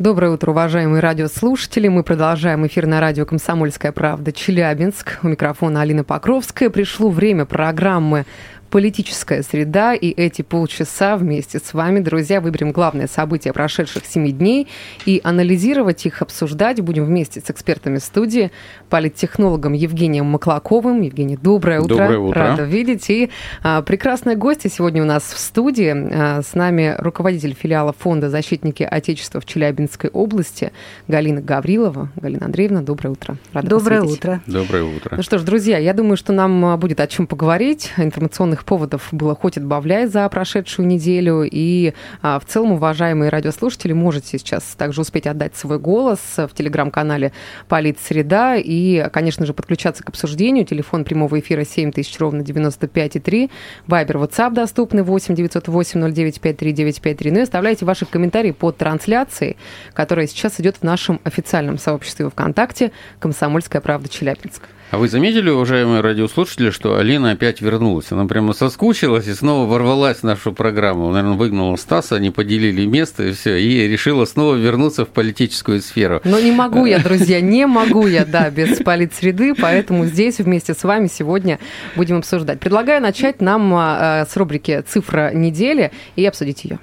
[0.00, 1.86] Доброе утро, уважаемые радиослушатели.
[1.86, 5.18] Мы продолжаем эфир на радио «Комсомольская правда» Челябинск.
[5.22, 6.70] У микрофона Алина Покровская.
[6.70, 8.24] Пришло время программы
[8.70, 14.68] политическая среда, и эти полчаса вместе с вами, друзья, выберем главные события прошедших семи дней
[15.04, 18.50] и анализировать их, обсуждать будем вместе с экспертами студии,
[18.88, 21.02] политтехнологом Евгением Маклаковым.
[21.02, 21.96] Евгений, доброе утро.
[21.96, 22.40] Доброе утро.
[22.40, 23.10] Рада видеть.
[23.10, 23.30] И
[23.62, 25.92] а, прекрасная гостья сегодня у нас в студии.
[25.92, 30.72] А, с нами руководитель филиала фонда «Защитники Отечества» в Челябинской области
[31.08, 32.10] Галина Гаврилова.
[32.16, 33.36] Галина Андреевна, доброе утро.
[33.52, 34.40] Рада доброе утро.
[34.46, 35.16] Доброе утро.
[35.16, 37.92] Ну что ж, друзья, я думаю, что нам а, будет о чем поговорить.
[37.96, 41.48] Информационных разных поводов было хоть отбавляй за прошедшую неделю.
[41.50, 47.32] И а, в целом, уважаемые радиослушатели, можете сейчас также успеть отдать свой голос в телеграм-канале
[47.68, 50.64] «Политсреда» и, конечно же, подключаться к обсуждению.
[50.64, 53.50] Телефон прямого эфира 7000 ровно 95,3.
[53.86, 59.56] Вайбер, WhatsApp доступны 8 908 09 53 Ну и оставляйте ваши комментарии под трансляцией,
[59.94, 64.62] которая сейчас идет в нашем официальном сообществе ВКонтакте «Комсомольская правда Челябинск».
[64.90, 68.10] А вы заметили, уважаемые радиослушатели, что Алина опять вернулась?
[68.10, 71.10] Она прямо соскучилась и снова ворвалась в нашу программу.
[71.12, 76.20] Наверное, выгнала Стаса, они поделили место и все, и решила снова вернуться в политическую сферу.
[76.24, 80.84] Но не могу я, друзья, не могу я, да, без политсреды, поэтому здесь вместе с
[80.84, 81.58] вами сегодня
[81.96, 82.60] будем обсуждать.
[82.60, 86.78] Предлагаю начать нам а, с рубрики «Цифра недели» и обсудить ее.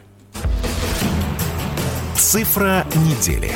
[2.15, 3.51] Цифра недели.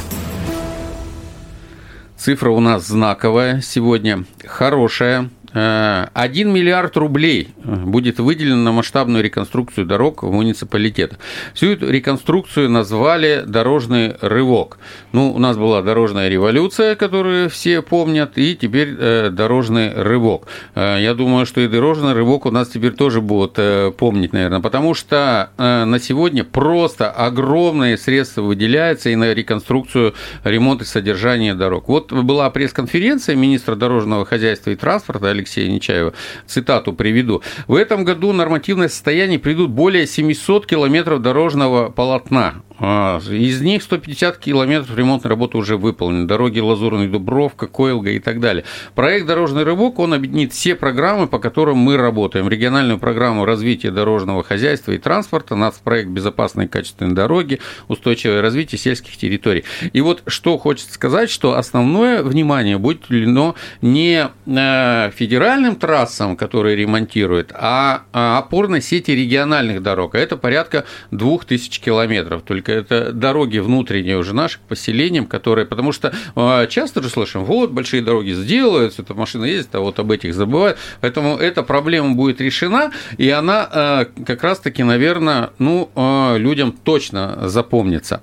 [2.17, 5.29] Цифра у нас знаковая сегодня, хорошая.
[5.53, 11.19] 1 э, миллиард рублей э, будет выделено на масштабную реконструкцию дорог в муниципалитетах.
[11.53, 14.79] Всю эту реконструкцию назвали «дорожный рывок».
[15.11, 20.47] Ну, у нас была дорожная революция, которую все помнят, и теперь э, дорожный рывок.
[20.75, 23.59] Я думаю, что и дорожный рывок у нас теперь тоже будут
[23.97, 30.85] помнить, наверное, потому что на сегодня просто огромные средства выделяются и на реконструкцию, ремонт и
[30.85, 31.87] содержание дорог.
[31.87, 36.13] Вот была пресс-конференция министра дорожного хозяйства и транспорта Алексея Нечаева,
[36.45, 37.41] цитату приведу.
[37.67, 42.61] В этом году нормативное состояние придут более 700 километров дорожного полотна.
[42.83, 46.25] А, из них 150 километров ремонтной работы уже выполнены.
[46.25, 48.63] Дороги Лазурный Дубровка, Койлга и так далее.
[48.95, 52.49] Проект «Дорожный рывок», он объединит все программы, по которым мы работаем.
[52.49, 59.15] Региональную программу развития дорожного хозяйства и транспорта, нацпроект «Безопасные и качественные дороги», устойчивое развитие сельских
[59.15, 59.63] территорий.
[59.93, 63.53] И вот что хочется сказать, что основное внимание будет уделено
[63.83, 70.15] не э, федеральным трассам, которые ремонтируют, а, а опорной сети региональных дорог.
[70.15, 72.41] Это порядка 2000 километров.
[72.41, 77.45] Только это дороги внутренние уже наши к поселениям, которые, потому что а, часто же слышим,
[77.45, 82.15] вот, большие дороги сделаются, эта машина ездит, а вот об этих забывают, поэтому эта проблема
[82.15, 88.21] будет решена, и она а, как раз-таки, наверное, ну, а, людям точно запомнится.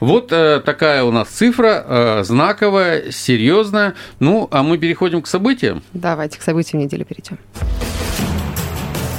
[0.00, 5.82] Вот такая у нас цифра, знаковая, серьезная, ну, а мы переходим к событиям.
[5.92, 7.38] Давайте к событиям недели перейдем.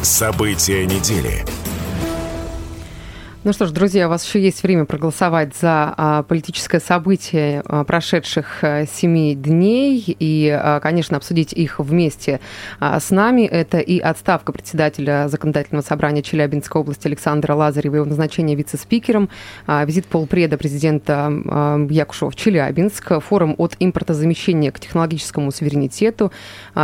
[0.01, 1.43] События недели.
[3.49, 7.83] Ну что ж, друзья, у вас еще есть время проголосовать за а, политическое событие а,
[7.83, 12.41] прошедших а, семи дней и, а, конечно, обсудить их вместе
[12.79, 13.47] с нами.
[13.47, 19.29] Это и отставка председателя Законодательного собрания Челябинской области Александра Лазарева, его назначение вице-спикером,
[19.67, 21.31] визит полпреда президента
[21.89, 26.31] Якушева в Челябинск, форум от импортозамещения к технологическому суверенитету,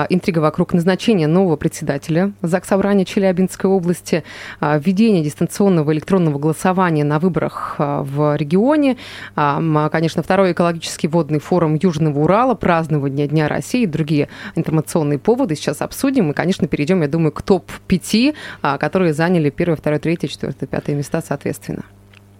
[0.10, 4.24] интрига вокруг назначения нового председателя Заксобрания Челябинской области,
[4.60, 6.55] введение дистанционного электронного голосования
[7.04, 8.98] на выборах а, в регионе.
[9.36, 15.56] А, конечно, второй экологический водный форум Южного Урала, празднование Дня России и другие информационные поводы
[15.56, 16.32] сейчас обсудим.
[16.32, 20.96] И, конечно, перейдем, я думаю, к топ-5, а, которые заняли первое, второе, третье, четвертое, пятое
[20.96, 21.84] места соответственно.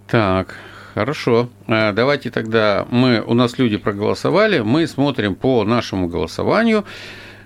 [0.08, 0.56] Так,
[0.94, 1.50] Хорошо.
[1.66, 6.86] Давайте тогда мы, у нас люди проголосовали, мы смотрим по нашему голосованию.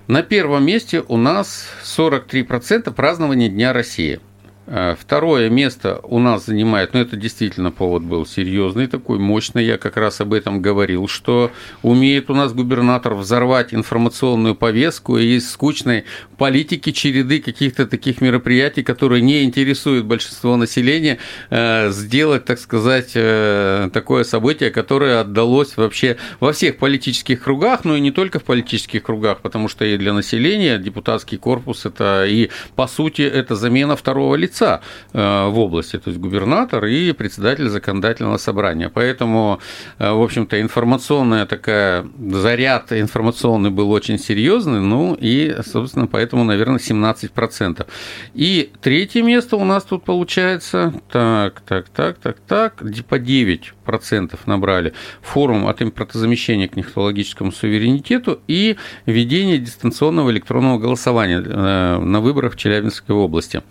[0.07, 4.21] На первом месте у нас 43% празднования Дня России.
[4.67, 9.79] Э, второе место у нас занимает, ну это действительно повод был серьезный, такой мощный, я
[9.79, 11.51] как раз об этом говорил, что
[11.83, 16.05] умеет у нас губернатор взорвать информационную повестку и из скучной
[16.37, 21.19] политики череды каких-то таких мероприятий, которые не интересуют большинство населения,
[21.49, 27.97] э, сделать, так сказать, э, такое событие, которое отдалось вообще во всех политических кругах, но
[27.97, 32.51] и не только в политических кругах, потому что и для населения депутатский корпус это и,
[32.77, 34.81] по сути, это замена второго лица лица
[35.13, 38.89] э, в области, то есть губернатор и председатель законодательного собрания.
[38.89, 39.61] Поэтому,
[39.99, 46.79] э, в общем-то, информационная такая, заряд информационный был очень серьезный, ну и, собственно, поэтому, наверное,
[46.79, 47.87] 17%.
[48.35, 54.93] И третье место у нас тут получается, так, так, так, так, так, по 9% набрали.
[55.23, 58.77] Форум от импортозамещения к технологическому суверенитету и
[59.07, 63.63] введение дистанционного электронного голосования э, на выборах в Челябинской области.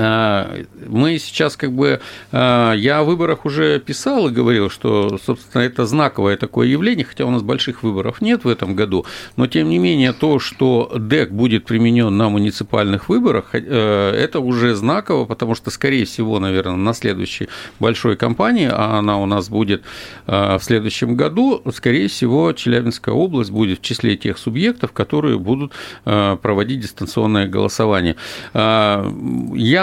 [0.00, 0.56] А,
[0.86, 2.00] мы сейчас как бы,
[2.30, 7.24] а, я о выборах уже писал и говорил, что, собственно, это знаковое такое явление, хотя
[7.24, 9.06] у нас больших выборов нет в этом году,
[9.36, 14.76] но тем не менее то, что ДЭК будет применен на муниципальных выборах, э, это уже
[14.76, 17.48] знаково, потому что, скорее всего, наверное, на следующей
[17.80, 19.82] большой кампании, а она у нас будет
[20.26, 25.72] э, в следующем году, скорее всего, Челябинская область будет в числе тех субъектов, которые будут
[26.04, 28.14] э, проводить дистанционное голосование.
[28.54, 29.04] А,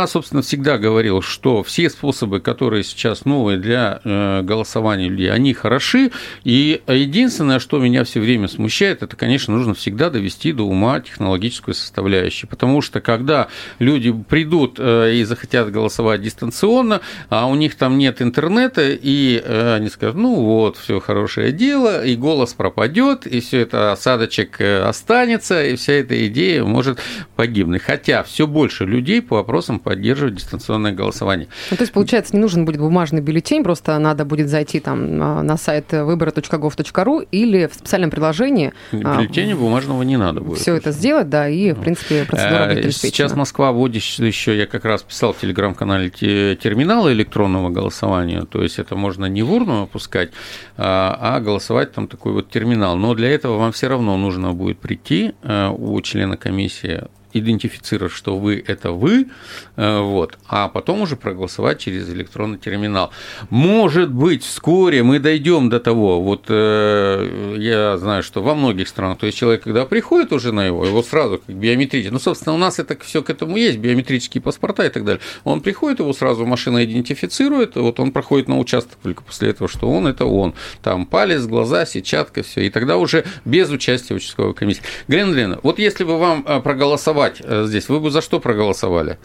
[0.08, 6.12] собственно, всегда говорил, что все способы, которые сейчас новые для э, голосования людей, они хороши.
[6.44, 11.76] И единственное, что меня все время смущает, это, конечно, нужно всегда довести до ума технологическую
[11.76, 12.50] составляющую.
[12.50, 13.48] Потому что когда
[13.80, 19.76] люди придут э, и захотят голосовать дистанционно, а у них там нет интернета, и э,
[19.76, 25.64] они скажут, ну вот, все хорошее дело, и голос пропадет, и все это осадочек останется,
[25.64, 27.00] и вся эта идея может
[27.36, 27.82] погибнуть.
[27.82, 31.48] Хотя все больше людей по вопросам поддерживать дистанционное голосование.
[31.70, 35.44] Ну, то есть, получается, не нужен будет бумажный бюллетень, просто надо будет зайти там а,
[35.44, 38.74] на сайт выборы.gov.ru или в специальном приложении.
[38.92, 40.60] А, Бюллетеня бумажного не надо будет.
[40.60, 44.66] Все это сделать, да, и, в принципе, процедура будет э, Сейчас Москва вводит еще, я
[44.66, 49.84] как раз писал в телеграм-канале терминалы электронного голосования, то есть это можно не в урну
[49.84, 50.32] опускать,
[50.78, 52.98] а, а голосовать там такой вот терминал.
[52.98, 57.04] Но для этого вам все равно нужно будет прийти э, у члена комиссии
[57.36, 59.28] идентифицировать, что вы– это вы,
[59.76, 63.12] э, вот, а потом уже проголосовать через электронный терминал.
[63.50, 69.18] Может быть, вскоре мы дойдем до того, вот э, я знаю, что во многих странах,
[69.18, 72.58] то есть человек, когда приходит уже на его, его сразу как биометрически, ну, собственно, у
[72.58, 76.46] нас это все к этому есть, биометрические паспорта и так далее, он приходит, его сразу
[76.46, 81.06] машина идентифицирует, вот он проходит на участок только после этого, что он– это он, там
[81.06, 84.82] палец, глаза, сетчатка, все, и тогда уже без участия участковой комиссии.
[85.26, 89.18] Андреевна, вот если бы вам э, проголосовать голосовать э, здесь, вы бы за что проголосовали?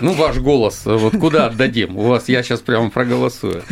[0.00, 1.96] Ну, ваш голос, э, вот куда отдадим?
[1.96, 3.62] У вас, я сейчас прямо проголосую.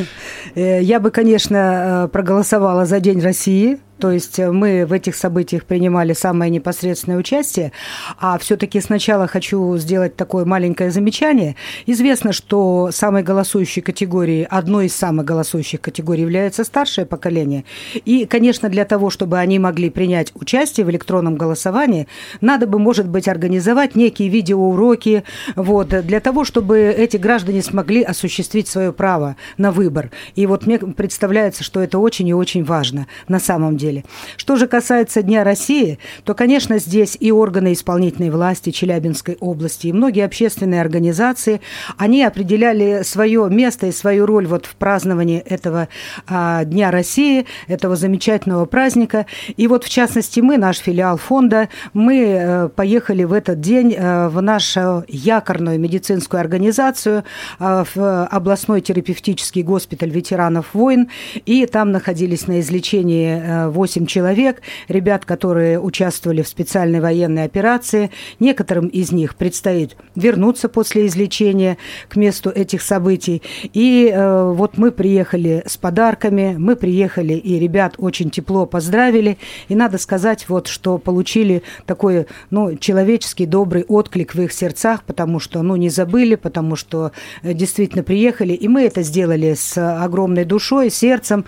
[0.54, 5.64] Э, я бы, конечно, проголосовала за День России, то есть э, мы в этих событиях
[5.64, 7.72] принимали самое непосредственное участие.
[8.18, 11.56] А все-таки сначала хочу сделать такое маленькое замечание.
[11.86, 17.64] Известно, что самой голосующей категорией, одной из самых голосующих категорий является старшее поколение.
[18.04, 22.06] И, конечно, для того, чтобы они могли принять участие в электронном голосовании,
[22.40, 28.68] надо бы, может быть, организовать некие видеоуроки, вот, для того, чтобы эти граждане смогли осуществить
[28.68, 30.10] свое право на выбор.
[30.34, 34.04] И вот мне представляется, что это очень и очень важно на самом деле деле.
[34.36, 39.92] Что же касается Дня России, то, конечно, здесь и органы исполнительной власти Челябинской области, и
[39.92, 41.60] многие общественные организации,
[41.96, 45.88] они определяли свое место и свою роль вот в праздновании этого
[46.26, 49.26] а, Дня России, этого замечательного праздника.
[49.56, 54.28] И вот, в частности, мы, наш филиал фонда, мы э, поехали в этот день э,
[54.28, 57.24] в нашу якорную медицинскую организацию,
[57.58, 61.08] э, в областной терапевтический госпиталь ветеранов войн,
[61.44, 68.10] и там находились на излечении 8 человек, ребят, которые участвовали в специальной военной операции.
[68.40, 71.76] Некоторым из них предстоит вернуться после излечения
[72.08, 73.42] к месту этих событий.
[73.74, 79.36] И э, вот мы приехали с подарками, мы приехали, и ребят очень тепло поздравили.
[79.68, 85.38] И надо сказать, вот, что получили такой ну, человеческий добрый отклик в их сердцах, потому
[85.38, 88.54] что ну, не забыли, потому что э, действительно приехали.
[88.54, 91.44] И мы это сделали с огромной душой, сердцем,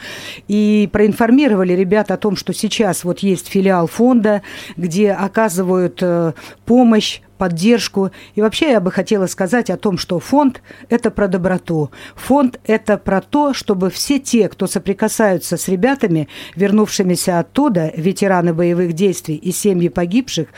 [0.46, 4.42] и проинформировали ребят о том, что сейчас вот есть филиал фонда,
[4.76, 6.34] где оказывают э,
[6.66, 8.10] помощь поддержку.
[8.34, 10.60] И вообще я бы хотела сказать о том, что фонд–
[10.90, 11.90] это про доброту.
[12.16, 18.92] Фонд– это про то, чтобы все те, кто соприкасаются с ребятами, вернувшимися оттуда, ветераны боевых
[18.92, 20.48] действий и семьи погибших,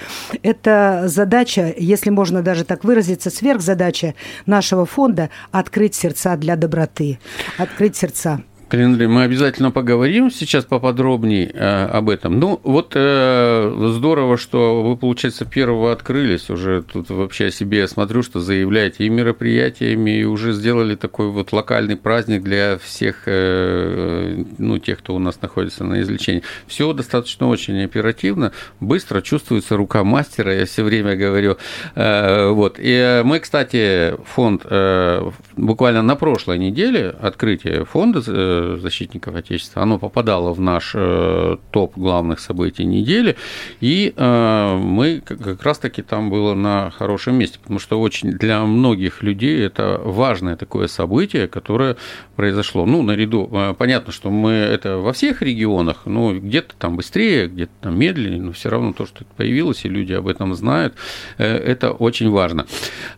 [0.43, 4.14] это задача, если можно даже так выразиться, сверхзадача
[4.47, 7.19] нашего фонда– открыть сердца для доброты,
[7.59, 8.40] открыть сердца.
[8.70, 12.38] Календри, мы обязательно поговорим сейчас поподробнее э, об этом.
[12.38, 16.48] Ну, вот э, здорово, что вы, получается, первого открылись.
[16.50, 21.30] Уже тут вообще о себе я смотрю, что заявляете и мероприятиями, и уже сделали такой
[21.30, 26.44] вот локальный праздник для всех, э, ну, тех, кто у нас находится на излечении.
[26.68, 31.56] Все достаточно очень оперативно, быстро чувствуется рука мастера, я все время говорю.
[31.96, 32.76] Э, вот.
[32.78, 39.99] И мы, кстати, фонд э, буквально на прошлой неделе открытие фонда э, защитников Отечества, оно
[39.99, 43.37] попадало в наш э, топ главных событий недели,
[43.81, 49.23] и э, мы как раз-таки там было на хорошем месте, потому что очень для многих
[49.23, 51.97] людей это важное такое событие, которое
[52.37, 52.87] произошло.
[52.87, 57.73] Ну, наряду, э, понятно, что мы это во всех регионах, но где-то там быстрее, где-то
[57.81, 60.95] там медленнее, но все равно то, что появилось, и люди об этом знают,
[61.38, 62.67] это очень важно.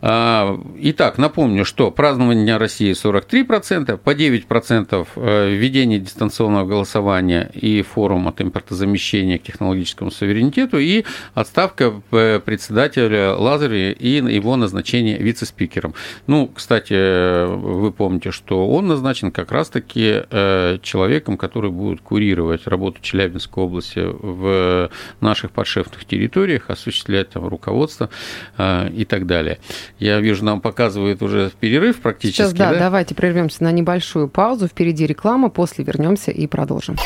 [0.01, 5.07] А, итак, напомню, что празднование Дня России 43%, по 9%
[5.49, 13.91] введение дистанционного голосования и форум от импортозамещения к технологическому суверенитету и отставка э, председателя Лазаря
[13.91, 15.93] и его назначение вице-спикером.
[16.27, 22.99] Ну, кстати, вы помните, что он назначен как раз-таки э, человеком, который будет курировать работу
[23.01, 24.89] Челябинской области в
[25.21, 28.09] наших подшефных территориях, осуществлять там руководство
[28.57, 29.59] э, и так далее.
[29.99, 32.37] Я вижу, нам показывают уже перерыв практически.
[32.37, 32.79] Сейчас, да, да?
[32.79, 34.67] давайте прервемся на небольшую паузу.
[34.67, 36.97] Впереди реклама, после вернемся и продолжим.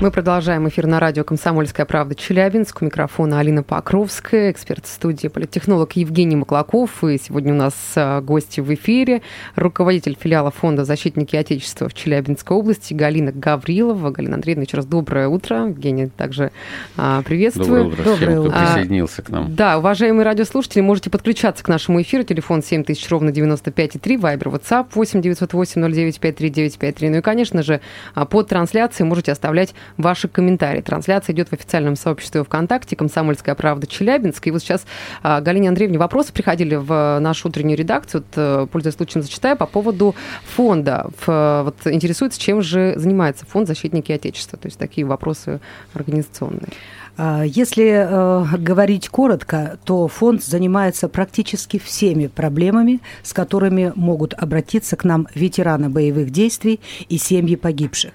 [0.00, 2.82] Мы продолжаем эфир на радио «Комсомольская правда» Челябинск.
[2.82, 7.04] У микрофона Алина Покровская, эксперт студии, политтехнолог Евгений Маклаков.
[7.04, 9.22] И сегодня у нас а, гости в эфире.
[9.54, 14.10] Руководитель филиала фонда «Защитники Отечества» в Челябинской области Галина Гаврилова.
[14.10, 15.66] Галина Андреевна, еще раз доброе утро.
[15.66, 16.50] Евгений также
[16.96, 17.84] а, приветствую.
[17.84, 18.50] Доброе утро доброе всем, утро.
[18.50, 19.54] кто присоединился к нам.
[19.54, 22.24] Да, уважаемые радиослушатели, можете подключаться к нашему эфиру.
[22.24, 27.10] Телефон 7000, ровно 95,3, вайбер, WhatsApp 8 908 0953 953.
[27.10, 27.80] Ну и, конечно же,
[28.14, 30.80] а, под трансляцией можете оставлять ваши комментарии.
[30.80, 34.46] Трансляция идет в официальном сообществе ВКонтакте «Комсомольская правда Челябинск».
[34.46, 34.84] И вот сейчас
[35.22, 39.66] а, Галине Андреевне вопросы приходили в нашу утреннюю редакцию, вот, э, пользуясь случаем, зачитаю, по
[39.66, 41.10] поводу фонда.
[41.26, 44.58] Вот интересуется, чем же занимается фонд «Защитники Отечества».
[44.58, 45.60] То есть такие вопросы
[45.94, 46.68] организационные.
[47.16, 54.96] А, если э, говорить коротко, то фонд занимается практически всеми проблемами, с которыми могут обратиться
[54.96, 58.12] к нам ветераны боевых действий и семьи погибших.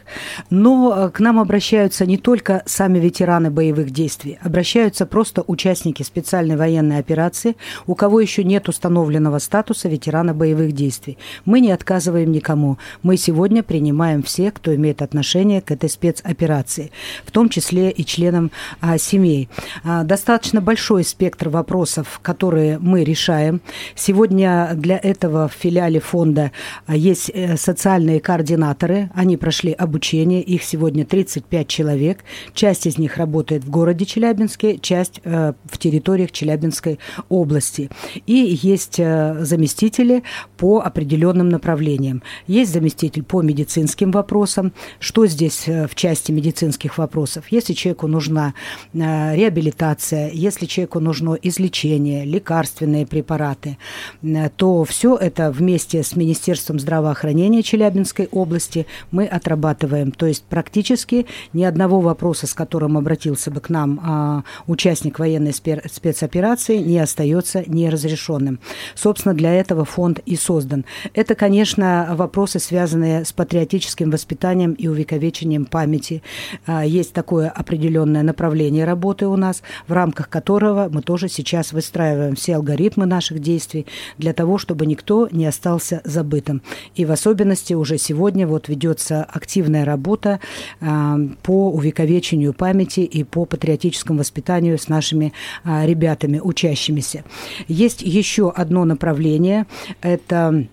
[0.50, 6.56] Но э, к нам обращаются не только сами ветераны боевых действий, обращаются просто участники специальной
[6.56, 11.20] военной операции, у кого еще нет установленного статуса ветерана боевых действий.
[11.46, 12.80] Мы не отказываем никому.
[13.04, 16.92] Мы сегодня принимаем всех, кто имеет отношение к этой спецоперации,
[17.26, 18.50] в том числе и членам
[18.82, 19.50] а, семей.
[19.84, 23.62] А, достаточно большой спектр вопросов, которые мы решаем.
[23.96, 26.52] Сегодня для этого в филиале фонда
[26.86, 29.10] а, есть э, социальные координаторы.
[29.14, 30.42] Они прошли обучение.
[30.42, 32.24] Их сегодня 35 человек.
[32.54, 37.90] Часть из них работает в городе Челябинске, часть э, в территориях Челябинской области.
[38.26, 40.24] И есть э, заместители
[40.58, 42.24] по определенным направлениям.
[42.48, 44.72] Есть заместитель по медицинским вопросам.
[45.00, 47.46] Что здесь в части медицинских вопросов?
[47.50, 48.54] Если человеку нужна
[48.94, 53.78] реабилитация, если человеку нужно излечение, лекарственные препараты,
[54.22, 60.12] э, то все это вместе с Министерством здравоохранения Челябинской области мы отрабатываем.
[60.12, 65.54] То есть практически ни одного вопроса, с которым обратился бы к нам а, участник военной
[65.54, 68.60] спецоперации, не остается неразрешенным.
[68.96, 70.86] Собственно, для этого фонд и создан.
[71.14, 76.22] Это, конечно, вопросы, связанные с патриотическим воспитанием и увековечением памяти.
[76.66, 82.36] А, есть такое определенное направление работы у нас, в рамках которого мы тоже сейчас выстраиваем
[82.36, 83.86] все алгоритмы наших действий
[84.18, 86.62] для того, чтобы никто не остался забытым.
[86.96, 90.40] И в особенности уже сегодня вот ведется активная работа
[90.80, 95.34] э, по увековечению памяти и по патриотическому воспитанию с нашими
[95.64, 97.24] э, ребятами, учащимися.
[97.68, 99.66] Есть еще одно направление,
[100.02, 100.68] это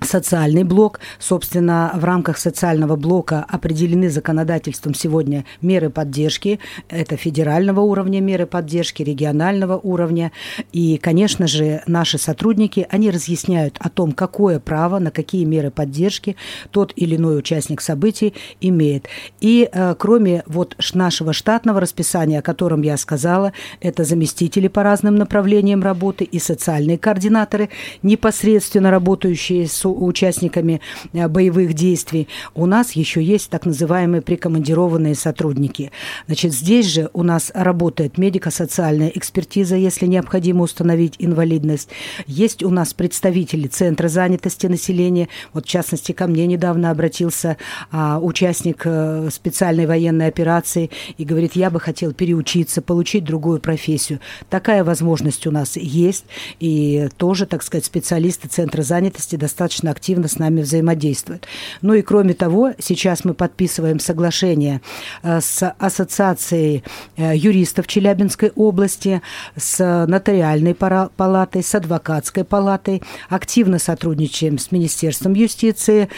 [0.00, 1.00] социальный блок.
[1.18, 6.60] Собственно, в рамках социального блока определены законодательством сегодня меры поддержки.
[6.88, 10.32] Это федерального уровня меры поддержки, регионального уровня.
[10.72, 16.36] И, конечно же, наши сотрудники, они разъясняют о том, какое право, на какие меры поддержки
[16.70, 19.08] тот или иной участник событий имеет.
[19.40, 25.16] И э, кроме вот нашего штатного расписания, о котором я сказала, это заместители по разным
[25.16, 27.70] направлениям работы и социальные координаторы,
[28.02, 30.80] непосредственно работающие с участниками
[31.12, 35.92] э, боевых действий, у нас еще есть так называемые прикомандированные сотрудники.
[36.26, 41.88] Значит, здесь же у нас работает медико-социальная экспертиза, если необходимо установить инвалидность.
[42.26, 45.28] Есть у нас представители Центра занятости населения.
[45.52, 47.56] Вот, в частности, ко мне недавно обратился
[47.90, 54.20] а, участник а, специальной военной операции и говорит, я бы хотел переучиться, получить другую профессию.
[54.50, 56.24] Такая возможность у нас есть.
[56.58, 61.46] И тоже, так сказать, специалисты Центра занятости достаточно достаточно активно с нами взаимодействуют.
[61.82, 64.80] Ну и кроме того, сейчас мы подписываем соглашение
[65.22, 66.82] э, с Ассоциацией
[67.16, 69.22] э, юристов Челябинской области,
[69.56, 76.08] с Нотариальной палатой, с Адвокатской палатой, активно сотрудничаем с Министерством юстиции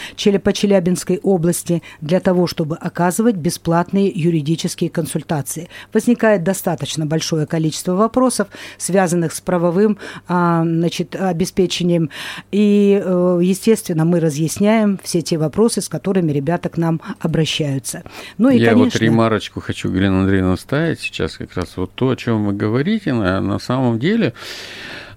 [0.43, 5.69] по Челябинской области для того, чтобы оказывать бесплатные юридические консультации.
[5.93, 8.49] Возникает достаточно большое количество вопросов,
[8.79, 9.99] связанных с правовым
[10.29, 12.11] а, значит, обеспечением.
[12.53, 18.03] И э, естественно, мы разъясняем все те вопросы, с которыми ребята к нам обращаются.
[18.39, 18.85] Ну и, Я конечно...
[18.85, 23.13] вот ремарочку хочу, Галина Андреевна, ставить сейчас как раз вот то, о чем вы говорите,
[23.13, 24.33] на, на самом деле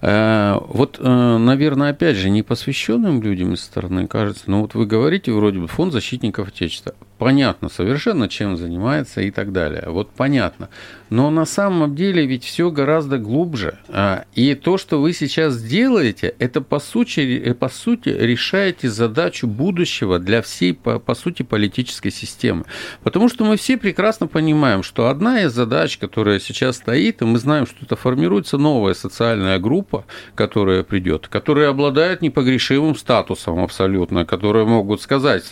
[0.06, 5.60] вот, э, наверное, опять же, непосвященным людям из стороны кажется, ну вот вы говорите вроде
[5.60, 6.94] бы фонд защитников Отечества.
[7.16, 9.84] Понятно совершенно, чем занимается и так далее.
[9.86, 10.68] Вот понятно.
[11.10, 13.78] Но на самом деле ведь все гораздо глубже.
[13.88, 19.46] А, и то, что вы сейчас делаете, это по сути, э, по сути решаете задачу
[19.46, 22.64] будущего для всей, по сути, политической системы.
[23.04, 27.38] Потому что мы все прекрасно понимаем, что одна из задач, которая сейчас стоит, и мы
[27.38, 34.24] знаем, что это формируется новая социальная группа, группа, которая придет, которые обладают непогрешимым статусом абсолютно,
[34.24, 35.44] которые могут сказать,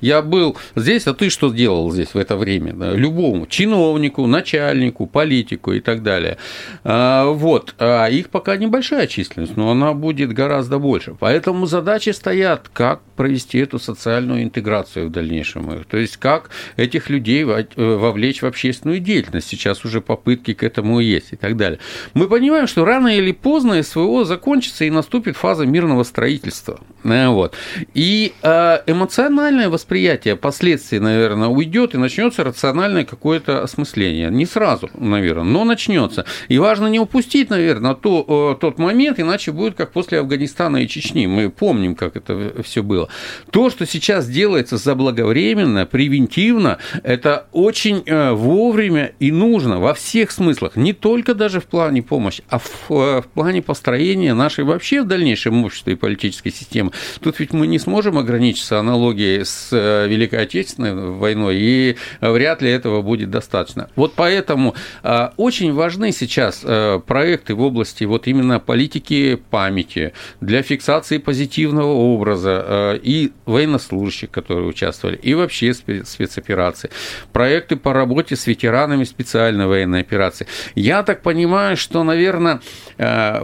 [0.00, 2.72] я был здесь, а ты что сделал здесь в это время?
[2.72, 2.92] Да?
[2.92, 6.36] Любому чиновнику, начальнику, политику и так далее.
[6.84, 7.74] А, вот.
[7.78, 11.16] А их пока небольшая численность, но она будет гораздо больше.
[11.18, 15.84] Поэтому задачи стоят, как провести эту социальную интеграцию в дальнейшем.
[15.84, 19.48] То есть, как этих людей вовлечь в общественную деятельность.
[19.48, 21.78] Сейчас уже попытки к этому есть и так далее.
[22.14, 26.80] Мы понимаем, что рано или поздно полное СВО закончится и наступит фаза мирного строительства.
[27.04, 27.54] Э, вот.
[27.94, 34.30] И э, эмоциональное восприятие последствий, наверное, уйдет и начнется рациональное какое-то осмысление.
[34.30, 36.24] Не сразу, наверное, но начнется.
[36.48, 40.88] И важно не упустить, наверное, то, э, тот момент, иначе будет как после Афганистана и
[40.88, 41.26] Чечни.
[41.26, 43.08] Мы помним, как это все было.
[43.50, 48.02] То, что сейчас делается заблаговременно, превентивно, это очень
[48.34, 50.76] вовремя и нужно во всех смыслах.
[50.76, 55.62] Не только даже в плане помощи, а в, в плане построения нашей вообще в дальнейшем
[55.62, 56.92] общества и политической системы.
[57.20, 62.70] Тут ведь мы не сможем ограничиться аналогией с э, Великой Отечественной войной, и вряд ли
[62.70, 63.90] этого будет достаточно.
[63.94, 70.62] Вот поэтому э, очень важны сейчас э, проекты в области вот именно политики памяти для
[70.62, 76.88] фиксации позитивного образа и военнослужащих, которые участвовали, и вообще спецоперации.
[77.34, 80.46] Проекты по работе с ветеранами специальной военной операции.
[80.74, 82.60] Я так понимаю, что, наверное,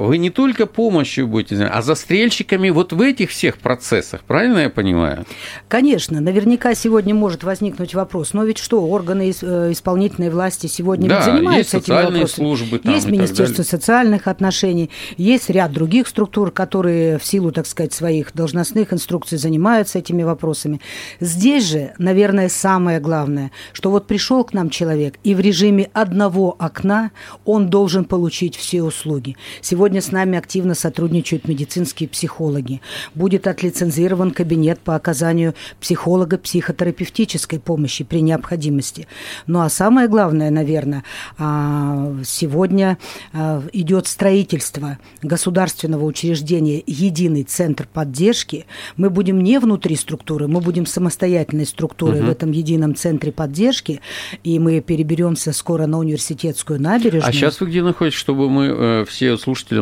[0.07, 5.25] вы не только помощью будете, а застрельщиками вот в этих всех процессах, правильно я понимаю?
[5.69, 11.23] Конечно, наверняка сегодня может возникнуть вопрос, но ведь что, органы э, исполнительной власти сегодня да,
[11.23, 12.25] занимаются есть этими вопросами?
[12.27, 17.93] службы там Есть Министерство социальных отношений, есть ряд других структур, которые в силу, так сказать,
[17.93, 20.81] своих должностных инструкций занимаются этими вопросами.
[21.21, 26.57] Здесь же, наверное, самое главное, что вот пришел к нам человек, и в режиме одного
[26.59, 27.11] окна
[27.45, 29.37] он должен получить все услуги.
[29.61, 32.80] Сегодня с нами активно сотрудничают медицинские психологи.
[33.14, 39.07] Будет отлицензирован кабинет по оказанию психолого-психотерапевтической помощи при необходимости.
[39.46, 41.04] Ну а самое главное, наверное,
[41.38, 42.98] а, сегодня
[43.33, 48.66] а, идет строительство государственного учреждения «Единый центр поддержки».
[48.96, 52.28] Мы будем не внутри структуры, мы будем самостоятельной структурой угу.
[52.28, 54.00] в этом едином центре поддержки,
[54.42, 57.28] и мы переберемся скоро на университетскую набережную.
[57.28, 59.37] А сейчас вы где находитесь, чтобы мы э, все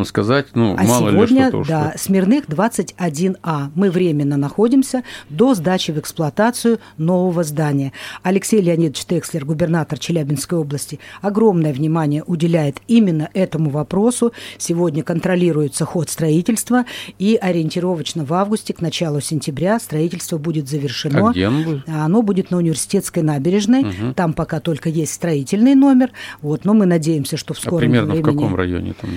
[0.04, 3.70] слушателям сказать, ну, а мало сегодня, ли что-то да, Смирных 21А.
[3.74, 7.92] Мы временно находимся до сдачи в эксплуатацию нового нового здания.
[8.22, 14.32] Алексей Леонидович Текслер, губернатор Челябинской области, огромное внимание уделяет именно этому вопросу.
[14.58, 16.84] Сегодня контролируется ход строительства,
[17.18, 21.28] и ориентировочно в августе, к началу сентября, строительство будет завершено.
[21.28, 21.88] А где оно будет?
[21.88, 23.82] Оно будет на университетской набережной.
[23.82, 24.14] Угу.
[24.14, 26.10] Там пока только есть строительный номер.
[26.40, 28.22] Вот, но мы надеемся, что в скором а примерно времени...
[28.22, 29.10] в каком районе там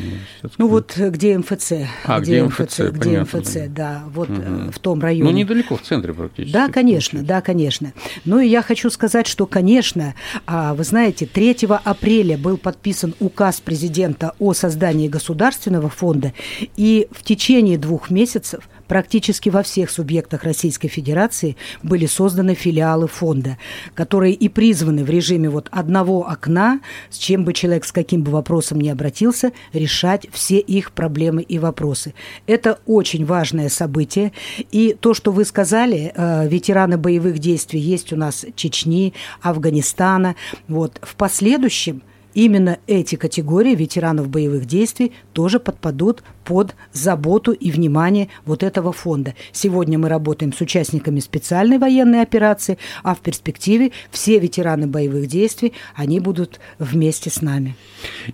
[0.57, 1.73] Ну вот где МФЦ.
[2.05, 3.39] А, где, где МФЦ, где понятно.
[3.39, 4.71] МФЦ, да, вот угу.
[4.71, 5.31] в том районе.
[5.31, 6.53] Ну, недалеко в центре практически.
[6.53, 7.93] Да, конечно, да, конечно.
[8.25, 13.61] Ну и я хочу сказать, что, конечно, а, вы знаете, 3 апреля был подписан указ
[13.61, 16.33] президента о создании государственного фонда,
[16.75, 23.57] и в течение двух месяцев практически во всех субъектах Российской Федерации были созданы филиалы фонда,
[23.93, 28.31] которые и призваны в режиме вот одного окна, с чем бы человек с каким бы
[28.31, 32.13] вопросом ни обратился, решать все их проблемы и вопросы.
[32.47, 34.31] Это очень важное событие.
[34.71, 40.35] И то, что вы сказали, э, ветераны боевых действий есть у нас Чечни, Афганистана.
[40.67, 40.99] Вот.
[41.01, 42.01] В последующем
[42.35, 49.33] именно эти категории ветеранов боевых действий тоже подпадут под заботу и внимание вот этого фонда.
[49.51, 55.73] Сегодня мы работаем с участниками специальной военной операции, а в перспективе все ветераны боевых действий,
[55.95, 57.75] они будут вместе с нами.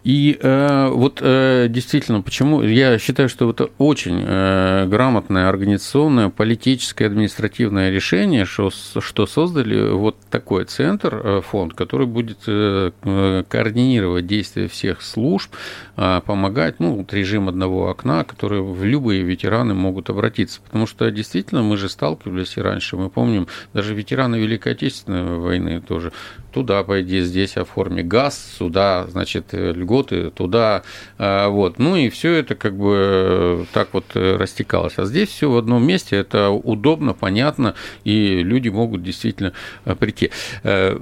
[0.04, 7.06] И э, вот э, действительно, почему я считаю, что это очень э, грамотное организационное, политическое,
[7.06, 14.28] административное решение, что, что создали вот такой центр, э, фонд, который будет э, э координировать
[14.28, 15.52] действия всех служб,
[15.96, 20.62] э, помогать, ну, вот режим одного окна, которые в любые ветераны могут обратиться.
[20.62, 22.98] Потому что действительно мы же сталкивались и раньше.
[22.98, 26.12] Мы помним, даже ветераны Великой Отечественной войны тоже.
[26.52, 30.84] Туда пойди, здесь оформи газ, сюда, значит, льготы, туда.
[31.18, 31.80] А, вот.
[31.80, 34.94] Ну и все это как бы так вот растекалось.
[34.98, 36.18] А здесь все в одном месте.
[36.18, 39.54] Это удобно, понятно, и люди могут действительно
[39.86, 40.32] э, прийти.
[40.64, 40.98] Э,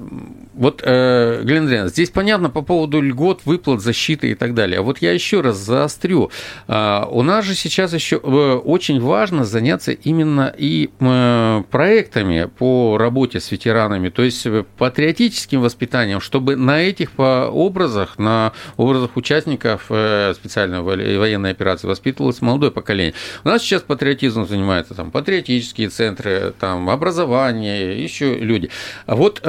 [0.53, 4.79] вот, э, Глен Андреевна, здесь понятно по поводу льгот, выплат, защиты и так далее.
[4.79, 6.31] А вот я еще раз заострю.
[6.89, 12.97] А, у нас же сейчас еще э, очень важно заняться именно и э, проектами по
[12.97, 14.47] работе с ветеранами, то есть
[14.78, 23.13] патриотическим воспитанием, чтобы на этих образах, на образах участников специальной военной операции воспитывалось молодое поколение.
[23.43, 28.69] У нас сейчас патриотизм занимается там патриотические центры, там образование, еще люди.
[29.06, 29.41] А вот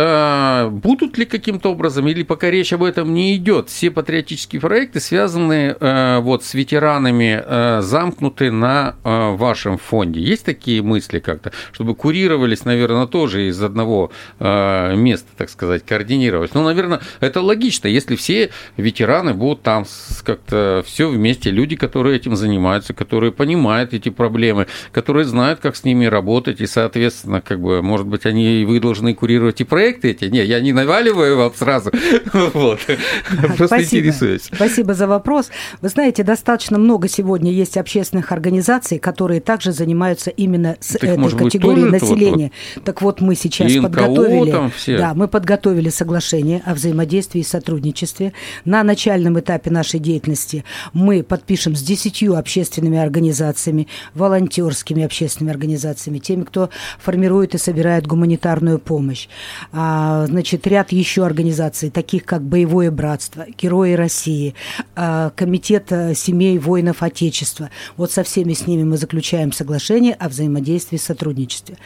[0.73, 5.77] будут ли каким-то образом, или пока речь об этом не идет, все патриотические проекты связаны
[5.79, 10.21] э, вот с ветеранами, э, замкнуты на э, вашем фонде?
[10.21, 16.55] Есть такие мысли как-то, чтобы курировались, наверное, тоже из одного э, места, так сказать, координировать?
[16.55, 19.85] Ну, наверное, это логично, если все ветераны будут там
[20.25, 25.85] как-то все вместе, люди, которые этим занимаются, которые понимают эти проблемы, которые знают, как с
[25.85, 30.11] ними работать, и, соответственно, как бы, может быть, они и вы должны курировать и проекты
[30.11, 30.25] эти?
[30.25, 31.91] Не, я не наваливаю вам сразу.
[32.53, 32.81] Вот.
[33.57, 34.49] Просто интересуюсь.
[34.53, 35.51] Спасибо за вопрос.
[35.81, 41.31] Вы знаете, достаточно много сегодня есть общественных организаций, которые также занимаются именно с так, этой
[41.37, 42.51] категорией быть, населения.
[42.51, 42.85] Вот, вот.
[42.85, 48.33] Так вот, мы сейчас и подготовили, да, мы подготовили соглашение о взаимодействии и сотрудничестве.
[48.65, 56.45] На начальном этапе нашей деятельности мы подпишем с десятью общественными организациями, волонтерскими общественными организациями, теми,
[56.45, 59.29] кто формирует и собирает гуманитарную помощь.
[59.73, 64.55] А, значит, ряд еще организаций, таких как «Боевое братство», «Герои России»,
[64.97, 67.71] а, Комитет э, семей воинов Отечества.
[67.97, 71.77] Вот со всеми с ними мы заключаем соглашение о взаимодействии и сотрудничестве.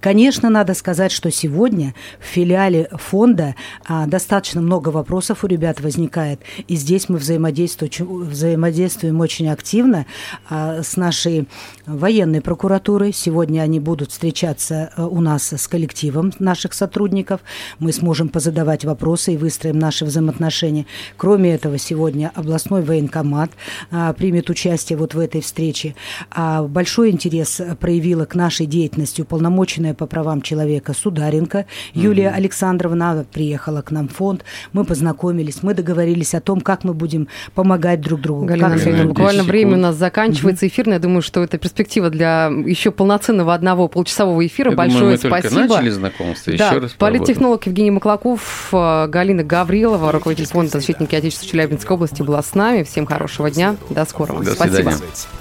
[0.00, 3.54] Конечно, надо сказать, что сегодня в филиале фонда
[3.86, 10.06] а, достаточно много вопросов у ребят возникает, и здесь мы взаимодействуем, взаимодействуем очень активно
[10.48, 11.48] а, с нашей
[11.86, 13.12] военной прокуратурой.
[13.12, 17.40] Сегодня они будут встречаться э, у нас с коллективом наших сотрудников.
[17.78, 20.86] Мы сможем позадавать вопросы и выстроим наши взаимоотношения.
[21.16, 23.50] Кроме этого, сегодня областной военкомат
[23.90, 25.94] а, примет участие вот в этой встрече.
[26.30, 32.36] А большой интерес проявила к нашей деятельности уполномоченная по правам человека Сударенко Юлия угу.
[32.36, 34.44] Александровна приехала к нам в фонд.
[34.72, 38.44] Мы познакомились, мы договорились о том, как мы будем помогать друг другу.
[38.44, 40.66] Галина Андреевна, буквально время у нас заканчивается.
[40.66, 40.72] Угу.
[40.72, 44.70] Эфир, я думаю, что это перспектива для еще полноценного одного получасового эфира.
[44.70, 45.54] Я Большое думаю, мы спасибо.
[45.54, 46.52] Только начали знакомство.
[46.56, 52.22] Да, еще раз политтехнолог Евгений Маклаков, э, Галина Гаврилова, руководитель фонда «Защитники Отечества Челябинской области»
[52.22, 52.82] была с нами.
[52.82, 53.76] Всем хорошего дня.
[53.90, 54.44] До скорого.
[54.44, 54.92] До Спасибо.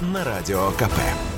[0.01, 1.32] На радио КП.